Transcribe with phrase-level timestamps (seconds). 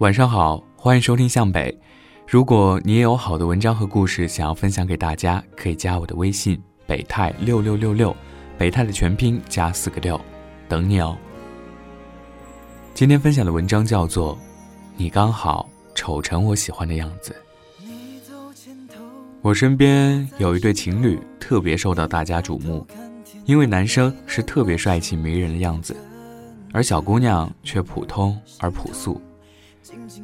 [0.00, 1.78] 晚上好，欢迎收听向北。
[2.26, 8.16] 如果你也有好的文章和故事想要分享给大家，可以加我的微信北泰六六六六，
[8.56, 10.18] 北泰的全拼加四个六，
[10.66, 11.14] 等你哦。
[12.94, 14.34] 今天分享的文章叫做
[14.96, 17.36] 《你刚好丑成我喜欢的样子》。
[19.42, 22.86] 我身边有一对情侣特别受到大家瞩目，
[23.44, 25.94] 因为男生是特别帅气迷人的样子，
[26.72, 29.20] 而小姑娘却普通而朴素。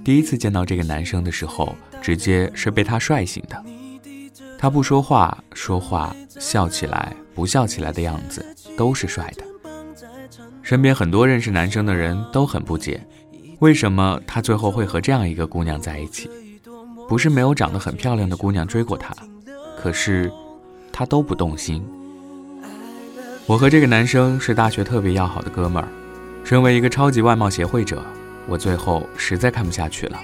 [0.04, 3.64] 第一次见到这个男生的时候，直接是被他帅醒的。
[4.58, 8.44] 他不说话，说话笑起来，不笑起来的样子
[8.76, 9.44] 都是帅的。
[10.62, 13.00] 身边很多认识男生的人都很不解，
[13.60, 16.30] 为什么他最后会和这样一个姑娘在一起？
[17.08, 19.14] 不是没有长得很漂亮的姑娘追过他，
[19.78, 20.32] 可是
[20.92, 21.84] 他都不动心。
[23.46, 25.88] 我和这个男生是大学特别要好的哥们儿，
[26.44, 28.04] 身为一个超级外貌协会者。
[28.46, 30.18] 我最后实在看不下去了，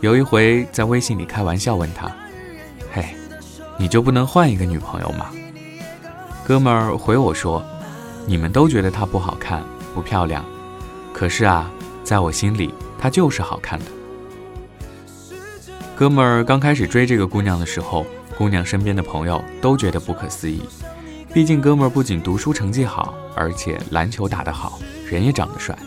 [0.00, 2.10] 有一回在微信里开玩笑问他
[2.92, 3.14] ：“嘿，
[3.78, 5.30] 你就不能换一个女朋友吗？”
[6.44, 7.64] 哥们儿回我说
[8.26, 9.62] ：“你们都觉得她不好看、
[9.94, 10.44] 不漂亮，
[11.12, 11.70] 可是啊，
[12.02, 13.84] 在我心里她就是好看的。”
[15.94, 18.04] 哥们儿刚开始追这个姑娘的时候，
[18.36, 20.62] 姑娘身边的朋友都觉得不可思议，
[21.32, 25.78] 毕竟哥们儿不仅读书成绩好，而且篮球打得好，人也长得帅。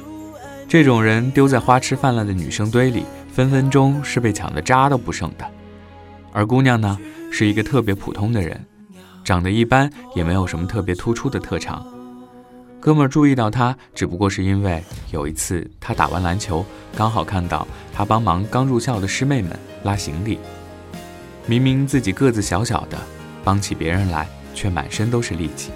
[0.67, 5.45] 这种人丢在花痴泛滥的女生堆里，分分钟是被抢的渣都不剩的。
[6.33, 6.97] 而姑娘呢，
[7.31, 8.59] 是一个特别普通的人，
[9.23, 11.85] 长得一般，也没有什么特别突出的特长。
[12.79, 20.39] 哥们儿注意到她，只不过是因为有一次他打完篮球，刚好看到她帮忙刚入校的师妹们拉行李。
[21.45, 22.97] 明明自己个子小小的，
[23.43, 25.71] 帮起别人来却满身都是力气。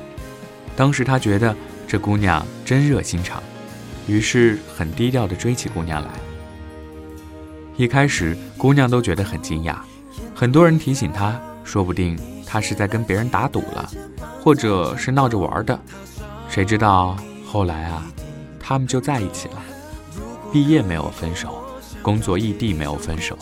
[0.75, 1.55] 当时他觉得
[1.87, 3.41] 这姑娘真热心肠。
[4.09, 6.09] 于是很低调地追起姑娘来。
[7.77, 9.75] 一开始，姑娘都觉得很惊讶，
[10.33, 13.87] 很多人提醒她，说不定她是在跟别人打赌了，
[14.41, 15.79] 或者是闹着玩的。
[16.49, 17.15] 谁知道
[17.45, 18.03] 后来啊，
[18.59, 19.61] 他们就在一起了。
[20.51, 21.63] 毕业没有分手，
[22.01, 23.37] 工作异地没有分手，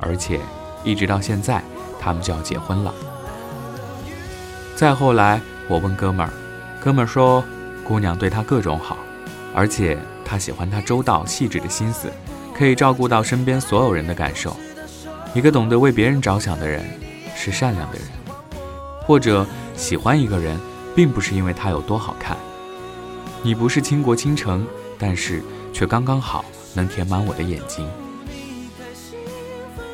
[0.00, 0.40] 而且
[0.82, 1.62] 一直到现在，
[2.00, 2.92] 他们就要结婚了。
[4.74, 6.32] 再后来，我问哥们儿，
[6.82, 7.44] 哥们儿说，
[7.84, 8.98] 姑娘对他各种好。
[9.58, 12.08] 而且他喜欢他周到细致的心思，
[12.54, 14.56] 可以照顾到身边所有人的感受。
[15.34, 16.84] 一个懂得为别人着想的人，
[17.34, 18.06] 是善良的人。
[19.02, 20.56] 或者喜欢一个人，
[20.94, 22.36] 并不是因为他有多好看。
[23.42, 24.64] 你不是倾国倾城，
[24.96, 25.42] 但是
[25.72, 27.84] 却刚刚好能填满我的眼睛。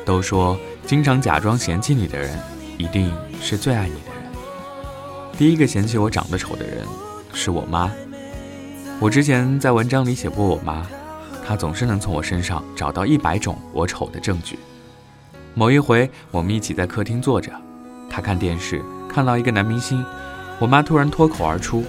[0.05, 0.55] 都说
[0.85, 2.39] 经常假装嫌弃你的人，
[2.77, 3.11] 一定
[3.41, 4.31] 是最爱你的人。
[5.39, 6.85] 第一个嫌弃我长得丑的人，
[7.33, 7.91] 是我妈。
[8.97, 10.87] 我之前在文章里写过我妈，
[11.45, 14.57] 她总是能从我身上找到一百种我丑的证据。
[15.53, 17.51] 某一回，我们一起在客厅坐着，
[18.09, 20.03] 她看电视，看到一个男明星，
[20.59, 21.83] 我妈突然脱口而出：“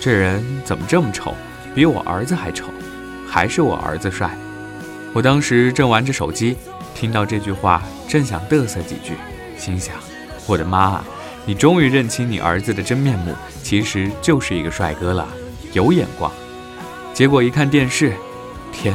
[0.00, 1.32] 这人怎么这么丑？
[1.76, 2.66] 比我儿子还丑，
[3.26, 4.36] 还是我儿子帅。”
[5.14, 6.56] 我当时正玩着手机，
[6.92, 9.14] 听到这句话，正想嘚瑟几句，
[9.56, 9.94] 心想
[10.48, 11.04] ：“我的妈啊，
[11.46, 13.32] 你终于认清你儿子的真面目，
[13.62, 15.28] 其实就是一个帅哥了。”
[15.72, 16.30] 有眼光，
[17.14, 18.12] 结果一看电视，
[18.70, 18.94] 天！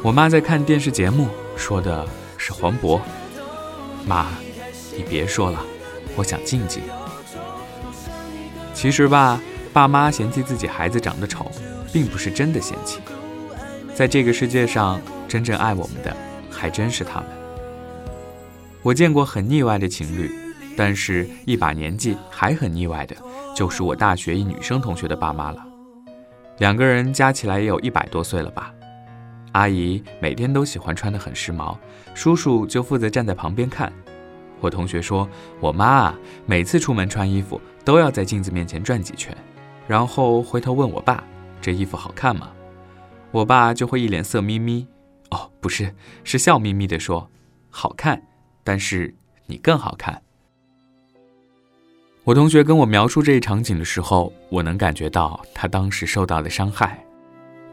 [0.00, 3.00] 我妈在看电视节目，说的是黄渤。
[4.06, 4.28] 妈，
[4.96, 5.60] 你别说了，
[6.14, 6.80] 我想静静。
[8.72, 9.40] 其实吧，
[9.72, 11.50] 爸妈嫌弃自己孩子长得丑，
[11.92, 13.00] 并不是真的嫌弃。
[13.92, 16.16] 在这个世界上，真正爱我们的，
[16.48, 17.26] 还真是他们。
[18.82, 20.30] 我见过很腻歪的情侣，
[20.76, 23.16] 但是一把年纪还很腻歪的，
[23.52, 25.67] 就是我大学一女生同学的爸妈了。
[26.58, 28.74] 两个人加起来也有一百多岁了吧？
[29.52, 31.76] 阿姨每天都喜欢穿得很时髦，
[32.14, 33.92] 叔叔就负责站在旁边看。
[34.60, 35.28] 我同学说，
[35.60, 39.36] 我妈啊，每次出门穿衣服都要在镜子面前转几圈，
[39.86, 41.22] 然后回头问我爸
[41.62, 42.50] ：“这衣服好看吗？”
[43.30, 44.86] 我爸就会一脸色眯眯，
[45.30, 47.30] 哦，不是，是笑眯眯地说
[47.70, 48.20] ：“好看，
[48.64, 49.14] 但是
[49.46, 50.22] 你更好看。”
[52.28, 57.02] 我同学跟我描述这一场景的时候，我能感觉到他当时受到的伤害。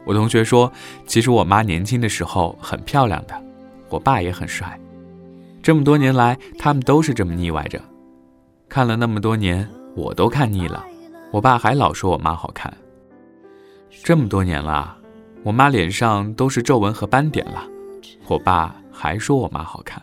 [0.06, 0.72] 我同学说
[1.06, 3.36] ：“其实我妈年轻的时候很漂亮的，
[3.90, 4.80] 我爸也很帅。
[5.62, 7.82] 这么多年来，他们都是这么腻歪着。
[8.70, 10.86] 看了那么多年，我都看腻了。
[11.32, 12.74] 我爸还老说我妈好看。
[14.06, 14.96] 这么多年了，
[15.44, 17.62] 我妈脸上都是皱纹和斑点了，
[18.28, 20.02] 我爸还说我妈好看。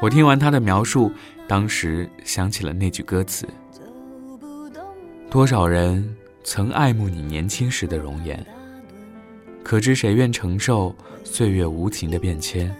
[0.00, 1.12] 我听完他的描述。”
[1.46, 3.46] 当时想起了那句歌词
[5.30, 8.44] ：“多少人曾爱慕你年轻时的容颜，
[9.62, 12.74] 可知谁愿承受岁月无情的变迁？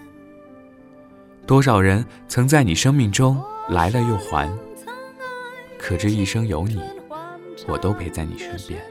[1.46, 3.38] 多少人曾在你生命中
[3.68, 4.50] 来了又还，
[5.78, 6.80] 可知一生有你，
[7.68, 8.82] 我都陪在你身边。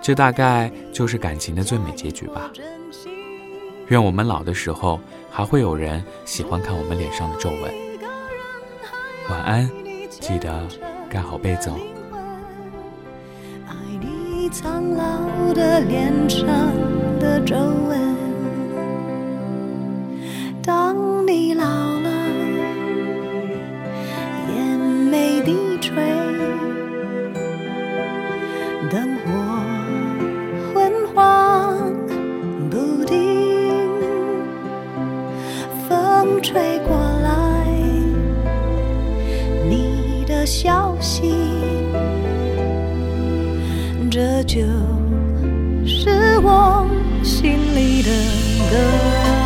[0.00, 2.52] 这大概就是感情的最美结局吧。
[3.88, 5.00] 愿我们老的时候，
[5.30, 7.72] 还会有人喜欢看我们脸上的皱纹。
[9.30, 9.70] 晚安，
[10.10, 10.66] 记得
[11.08, 11.76] 盖好被子哦。
[13.68, 16.48] 爱你苍老的脸上
[17.20, 18.25] 的皱纹。
[36.56, 37.66] 飞过来，
[39.68, 41.34] 你的消息，
[44.10, 44.62] 这就
[45.84, 46.86] 是我
[47.22, 48.10] 心里的
[48.70, 49.45] 歌。